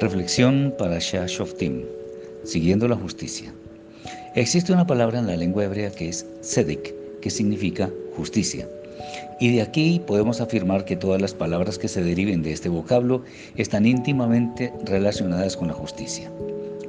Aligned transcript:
Reflexión 0.00 0.72
para 0.78 1.00
Shoftim, 1.00 1.82
siguiendo 2.44 2.86
la 2.86 2.94
justicia. 2.94 3.52
Existe 4.36 4.72
una 4.72 4.86
palabra 4.86 5.18
en 5.18 5.26
la 5.26 5.36
lengua 5.36 5.64
hebrea 5.64 5.90
que 5.90 6.08
es 6.08 6.24
tzedek, 6.40 6.94
que 7.20 7.30
significa 7.30 7.90
justicia. 8.14 8.68
Y 9.40 9.52
de 9.52 9.60
aquí 9.60 10.00
podemos 10.06 10.40
afirmar 10.40 10.84
que 10.84 10.94
todas 10.94 11.20
las 11.20 11.34
palabras 11.34 11.78
que 11.78 11.88
se 11.88 12.04
deriven 12.04 12.44
de 12.44 12.52
este 12.52 12.68
vocablo 12.68 13.24
están 13.56 13.86
íntimamente 13.86 14.72
relacionadas 14.84 15.56
con 15.56 15.66
la 15.66 15.74
justicia. 15.74 16.30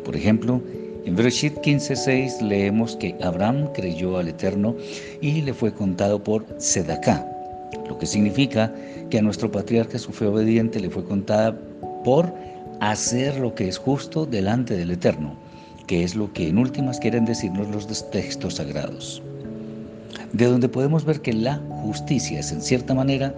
Por 0.06 0.16
ejemplo, 0.16 0.62
en 1.04 1.16
Bereshit 1.16 1.58
15:6 1.62 2.44
leemos 2.44 2.96
que 2.96 3.16
Abraham 3.24 3.74
creyó 3.74 4.20
al 4.20 4.28
Eterno 4.28 4.76
y 5.20 5.42
le 5.42 5.56
fue 5.56 5.74
contado 5.74 6.24
por 6.24 6.46
Sedaká, 6.60 7.26
lo 7.88 7.98
que 7.98 8.06
significa 8.06 8.72
que 9.10 9.18
a 9.18 9.24
nuestro 9.24 9.52
patriarca 9.52 9.98
su 9.98 10.12
fe 10.12 10.28
obediente 10.28 10.80
le 10.80 10.92
fue 10.92 11.04
contada 11.04 11.58
por 12.04 12.34
hacer 12.80 13.40
lo 13.40 13.56
que 13.56 13.68
es 13.68 13.78
justo 13.78 14.26
delante 14.26 14.76
del 14.76 14.92
Eterno, 14.92 15.34
que 15.88 16.04
es 16.04 16.16
lo 16.16 16.32
que 16.34 16.48
en 16.48 16.58
últimas 16.58 17.00
quieren 17.00 17.26
decirnos 17.26 17.68
los 17.70 18.12
textos 18.12 18.56
sagrados. 18.56 19.22
De 20.34 20.46
donde 20.46 20.70
podemos 20.70 21.06
ver 21.06 21.22
que 21.22 21.34
la 21.34 21.58
justicia 21.84 22.40
es 22.40 22.52
en 22.52 22.62
cierta 22.62 22.94
manera 22.94 23.34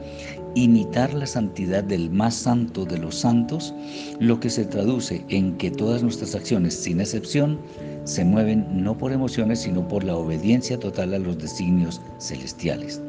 imitar 0.55 1.13
la 1.13 1.25
santidad 1.25 1.83
del 1.83 2.09
más 2.09 2.35
santo 2.35 2.85
de 2.85 2.97
los 2.97 3.15
santos, 3.15 3.73
lo 4.19 4.39
que 4.39 4.49
se 4.49 4.65
traduce 4.65 5.23
en 5.29 5.57
que 5.57 5.71
todas 5.71 6.03
nuestras 6.03 6.35
acciones, 6.35 6.73
sin 6.73 6.99
excepción, 6.99 7.57
se 8.03 8.25
mueven 8.25 8.65
no 8.83 8.97
por 8.97 9.11
emociones, 9.11 9.59
sino 9.59 9.87
por 9.87 10.03
la 10.03 10.15
obediencia 10.15 10.77
total 10.77 11.13
a 11.13 11.19
los 11.19 11.37
designios 11.37 12.01
celestiales. 12.19 13.01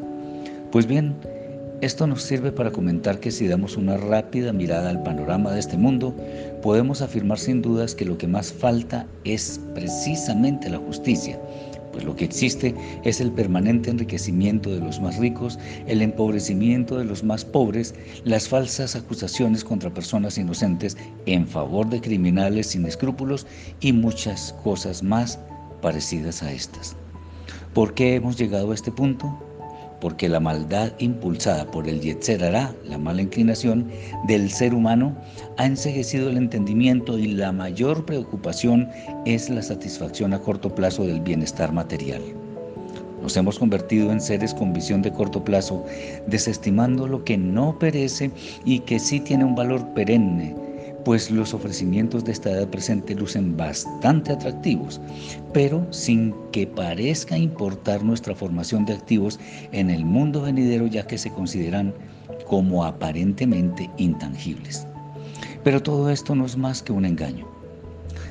Pues 0.70 0.86
bien, 0.86 1.16
esto 1.82 2.06
nos 2.06 2.22
sirve 2.22 2.52
para 2.52 2.70
comentar 2.70 3.18
que 3.18 3.32
si 3.32 3.48
damos 3.48 3.76
una 3.76 3.96
rápida 3.96 4.52
mirada 4.52 4.88
al 4.88 5.02
panorama 5.02 5.50
de 5.50 5.58
este 5.58 5.76
mundo, 5.76 6.14
podemos 6.62 7.02
afirmar 7.02 7.40
sin 7.40 7.60
dudas 7.60 7.96
que 7.96 8.04
lo 8.04 8.16
que 8.16 8.28
más 8.28 8.52
falta 8.52 9.04
es 9.24 9.60
precisamente 9.74 10.70
la 10.70 10.78
justicia, 10.78 11.40
pues 11.90 12.04
lo 12.04 12.14
que 12.14 12.24
existe 12.24 12.72
es 13.02 13.20
el 13.20 13.32
permanente 13.32 13.90
enriquecimiento 13.90 14.70
de 14.70 14.78
los 14.78 15.00
más 15.00 15.16
ricos, 15.18 15.58
el 15.88 16.02
empobrecimiento 16.02 16.98
de 16.98 17.04
los 17.04 17.24
más 17.24 17.44
pobres, 17.44 17.96
las 18.22 18.46
falsas 18.46 18.94
acusaciones 18.94 19.64
contra 19.64 19.92
personas 19.92 20.38
inocentes 20.38 20.96
en 21.26 21.48
favor 21.48 21.90
de 21.90 22.00
criminales 22.00 22.68
sin 22.68 22.86
escrúpulos 22.86 23.44
y 23.80 23.92
muchas 23.92 24.54
cosas 24.62 25.02
más 25.02 25.36
parecidas 25.80 26.44
a 26.44 26.52
estas. 26.52 26.94
¿Por 27.74 27.92
qué 27.94 28.14
hemos 28.14 28.38
llegado 28.38 28.70
a 28.70 28.74
este 28.74 28.92
punto? 28.92 29.36
Porque 30.02 30.28
la 30.28 30.40
maldad 30.40 30.90
impulsada 30.98 31.64
por 31.70 31.88
el 31.88 32.00
Yetzer 32.00 32.40
la 32.40 32.98
mala 32.98 33.22
inclinación 33.22 33.88
del 34.26 34.50
ser 34.50 34.74
humano, 34.74 35.16
ha 35.58 35.64
enseguecido 35.64 36.28
el 36.28 36.38
entendimiento 36.38 37.16
y 37.16 37.28
la 37.28 37.52
mayor 37.52 38.04
preocupación 38.04 38.90
es 39.26 39.48
la 39.48 39.62
satisfacción 39.62 40.34
a 40.34 40.40
corto 40.40 40.74
plazo 40.74 41.06
del 41.06 41.20
bienestar 41.20 41.72
material. 41.72 42.20
Nos 43.22 43.36
hemos 43.36 43.60
convertido 43.60 44.10
en 44.10 44.20
seres 44.20 44.52
con 44.52 44.72
visión 44.72 45.02
de 45.02 45.12
corto 45.12 45.44
plazo, 45.44 45.86
desestimando 46.26 47.06
lo 47.06 47.22
que 47.22 47.38
no 47.38 47.78
perece 47.78 48.32
y 48.64 48.80
que 48.80 48.98
sí 48.98 49.20
tiene 49.20 49.44
un 49.44 49.54
valor 49.54 49.86
perenne, 49.94 50.56
pues 51.04 51.30
los 51.30 51.54
ofrecimientos 51.54 52.24
de 52.24 52.32
esta 52.32 52.50
edad 52.50 52.68
presente 52.68 53.14
lucen 53.14 53.56
bastante 53.56 54.32
atractivos, 54.32 55.00
pero 55.52 55.86
sin 55.92 56.34
que 56.52 56.66
parezca 56.66 57.36
importar 57.36 58.02
nuestra 58.02 58.34
formación 58.34 58.84
de 58.84 58.94
activos 58.94 59.38
en 59.72 59.90
el 59.90 60.04
mundo 60.04 60.42
venidero 60.42 60.86
ya 60.86 61.06
que 61.06 61.18
se 61.18 61.30
consideran 61.30 61.94
como 62.46 62.84
aparentemente 62.84 63.90
intangibles. 63.96 64.86
Pero 65.64 65.82
todo 65.82 66.10
esto 66.10 66.34
no 66.34 66.44
es 66.44 66.56
más 66.56 66.82
que 66.82 66.92
un 66.92 67.04
engaño. 67.04 67.46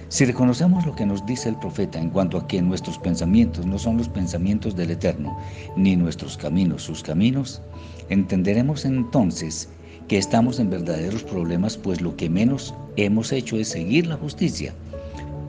Si 0.10 0.26
reconocemos 0.26 0.86
lo 0.86 0.94
que 0.94 1.06
nos 1.06 1.26
dice 1.26 1.48
el 1.48 1.56
profeta 1.56 1.98
en 1.98 2.10
cuanto 2.10 2.38
a 2.38 2.46
que 2.46 2.62
nuestros 2.62 2.98
pensamientos 3.00 3.66
no 3.66 3.80
son 3.80 3.98
los 3.98 4.10
pensamientos 4.10 4.76
del 4.76 4.92
Eterno, 4.92 5.38
ni 5.78 5.96
nuestros 5.96 6.38
caminos 6.38 6.84
sus 6.84 7.02
caminos, 7.02 7.62
entenderemos 8.10 8.84
entonces 8.84 9.70
que 10.12 10.18
estamos 10.18 10.60
en 10.60 10.70
verdaderos 10.70 11.24
problemas, 11.24 11.78
pues 11.78 12.02
lo 12.02 12.18
que 12.18 12.30
menos 12.30 12.74
hemos 12.98 13.32
hecho 13.32 13.56
es 13.56 13.70
seguir 13.70 14.08
la 14.08 14.18
justicia, 14.18 14.74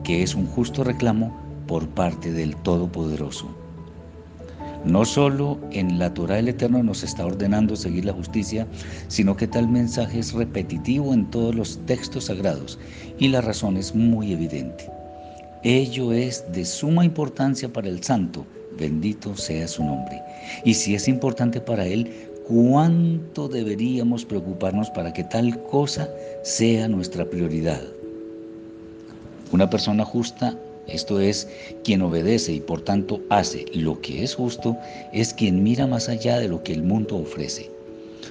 que 0.05 0.23
es 0.23 0.35
un 0.35 0.45
justo 0.45 0.85
reclamo 0.85 1.37
por 1.67 1.85
parte 1.89 2.31
del 2.31 2.55
Todopoderoso. 2.55 3.53
No 4.85 5.03
solo 5.03 5.59
en 5.71 5.99
la 5.99 6.13
Torah 6.13 6.39
el 6.39 6.47
Eterno 6.47 6.81
nos 6.81 7.03
está 7.03 7.25
ordenando 7.25 7.75
seguir 7.75 8.05
la 8.05 8.13
justicia, 8.13 8.65
sino 9.09 9.35
que 9.35 9.47
tal 9.47 9.67
mensaje 9.67 10.19
es 10.19 10.31
repetitivo 10.31 11.13
en 11.13 11.29
todos 11.29 11.53
los 11.53 11.85
textos 11.85 12.27
sagrados 12.27 12.79
y 13.19 13.27
la 13.27 13.41
razón 13.41 13.75
es 13.75 13.93
muy 13.93 14.31
evidente. 14.31 14.89
Ello 15.63 16.13
es 16.13 16.45
de 16.53 16.63
suma 16.63 17.03
importancia 17.03 17.67
para 17.67 17.89
el 17.89 18.01
santo, 18.01 18.45
bendito 18.79 19.35
sea 19.35 19.67
su 19.67 19.83
nombre. 19.83 20.21
Y 20.63 20.73
si 20.73 20.95
es 20.95 21.09
importante 21.09 21.59
para 21.59 21.85
él, 21.85 22.29
¿Cuánto 22.47 23.47
deberíamos 23.47 24.25
preocuparnos 24.25 24.89
para 24.89 25.13
que 25.13 25.23
tal 25.23 25.63
cosa 25.63 26.09
sea 26.43 26.89
nuestra 26.89 27.23
prioridad? 27.23 27.81
Una 29.53 29.69
persona 29.69 30.03
justa, 30.03 30.57
esto 30.87 31.21
es, 31.21 31.47
quien 31.85 32.01
obedece 32.01 32.51
y 32.51 32.59
por 32.59 32.81
tanto 32.81 33.21
hace 33.29 33.63
lo 33.73 34.01
que 34.01 34.25
es 34.25 34.35
justo, 34.35 34.77
es 35.13 35.33
quien 35.33 35.63
mira 35.63 35.87
más 35.87 36.09
allá 36.09 36.37
de 36.37 36.49
lo 36.49 36.63
que 36.63 36.73
el 36.73 36.83
mundo 36.83 37.15
ofrece. 37.15 37.71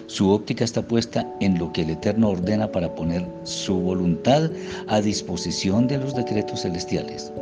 Su 0.08 0.30
óptica 0.30 0.64
está 0.64 0.82
puesta 0.82 1.26
en 1.40 1.58
lo 1.58 1.72
que 1.72 1.80
el 1.80 1.90
Eterno 1.90 2.28
ordena 2.28 2.70
para 2.70 2.94
poner 2.94 3.24
su 3.44 3.76
voluntad 3.76 4.50
a 4.88 5.00
disposición 5.00 5.88
de 5.88 5.96
los 5.96 6.14
decretos 6.14 6.60
celestiales. 6.60 7.32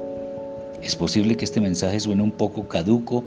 Es 0.83 0.97
posible 0.97 1.37
que 1.37 1.45
este 1.45 1.61
mensaje 1.61 2.01
suene 2.01 2.23
un 2.23 2.31
poco 2.31 2.67
caduco 2.67 3.25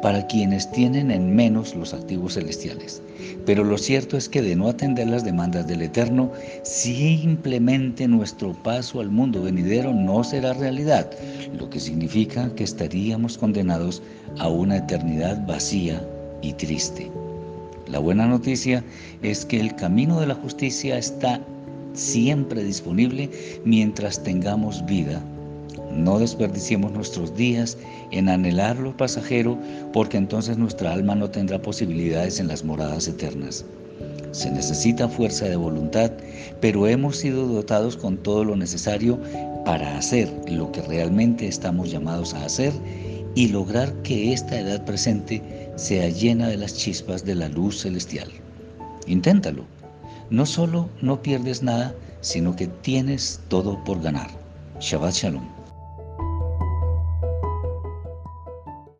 para 0.00 0.26
quienes 0.26 0.70
tienen 0.72 1.10
en 1.10 1.36
menos 1.36 1.74
los 1.74 1.92
activos 1.92 2.34
celestiales, 2.34 3.02
pero 3.44 3.62
lo 3.62 3.76
cierto 3.76 4.16
es 4.16 4.28
que 4.28 4.40
de 4.40 4.56
no 4.56 4.68
atender 4.68 5.08
las 5.08 5.24
demandas 5.24 5.66
del 5.66 5.82
Eterno, 5.82 6.32
simplemente 6.62 8.08
nuestro 8.08 8.54
paso 8.62 9.00
al 9.00 9.10
mundo 9.10 9.42
venidero 9.42 9.92
no 9.92 10.24
será 10.24 10.54
realidad, 10.54 11.10
lo 11.58 11.68
que 11.68 11.78
significa 11.78 12.54
que 12.54 12.64
estaríamos 12.64 13.36
condenados 13.36 14.02
a 14.38 14.48
una 14.48 14.78
eternidad 14.78 15.46
vacía 15.46 16.02
y 16.40 16.54
triste. 16.54 17.10
La 17.86 17.98
buena 17.98 18.26
noticia 18.26 18.82
es 19.22 19.44
que 19.44 19.60
el 19.60 19.74
camino 19.76 20.20
de 20.20 20.26
la 20.26 20.34
justicia 20.34 20.96
está 20.96 21.38
siempre 21.92 22.64
disponible 22.64 23.30
mientras 23.64 24.22
tengamos 24.22 24.84
vida 24.86 25.22
no 25.94 26.18
desperdiciemos 26.18 26.92
nuestros 26.92 27.36
días 27.36 27.78
en 28.10 28.28
anhelar 28.28 28.76
lo 28.78 28.96
pasajero, 28.96 29.58
porque 29.92 30.16
entonces 30.16 30.58
nuestra 30.58 30.92
alma 30.92 31.14
no 31.14 31.30
tendrá 31.30 31.60
posibilidades 31.60 32.40
en 32.40 32.48
las 32.48 32.64
moradas 32.64 33.08
eternas. 33.08 33.64
Se 34.32 34.50
necesita 34.50 35.08
fuerza 35.08 35.44
de 35.46 35.56
voluntad, 35.56 36.10
pero 36.60 36.88
hemos 36.88 37.16
sido 37.16 37.46
dotados 37.46 37.96
con 37.96 38.16
todo 38.16 38.44
lo 38.44 38.56
necesario 38.56 39.18
para 39.64 39.96
hacer 39.96 40.28
lo 40.48 40.72
que 40.72 40.82
realmente 40.82 41.46
estamos 41.46 41.90
llamados 41.90 42.34
a 42.34 42.44
hacer 42.44 42.72
y 43.34 43.48
lograr 43.48 43.92
que 44.02 44.32
esta 44.32 44.58
edad 44.58 44.84
presente 44.84 45.70
sea 45.76 46.08
llena 46.08 46.48
de 46.48 46.56
las 46.56 46.74
chispas 46.76 47.24
de 47.24 47.34
la 47.34 47.48
luz 47.48 47.80
celestial. 47.80 48.28
Inténtalo. 49.06 49.64
No 50.30 50.46
solo 50.46 50.88
no 51.00 51.22
pierdes 51.22 51.62
nada, 51.62 51.94
sino 52.20 52.56
que 52.56 52.66
tienes 52.66 53.40
todo 53.48 53.82
por 53.84 54.00
ganar. 54.00 54.30
Shabbat 54.80 55.14
Shalom. 55.14 55.53